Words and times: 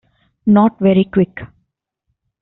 Not 0.47 0.79
very 0.79 1.03
Quick. 1.03 1.41